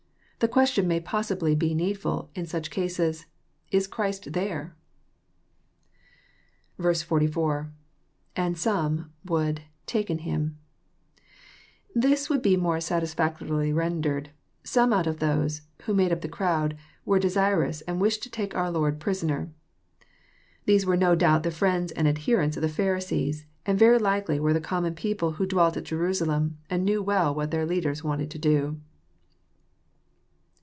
[0.43, 3.27] The question may possibly be needful in such cases,"
[3.79, 4.75] Is Christ there?
[5.51, 6.77] '*
[7.07, 7.71] 44.—
[8.35, 10.57] lAnd some„,would,„taken Him,]
[11.93, 14.31] This would be more satis factorily rendered,
[14.63, 16.75] Some out of those" who made up the crowd
[17.05, 19.51] "were desirous and wished to take our Lord prison er."—
[20.65, 24.53] These were no doubt the fWends and adherents of the Pharisees, and very likely were
[24.53, 28.39] the common people who dwelt at Jerusalem, and knew well what their leaders wanted to
[28.39, 28.81] do.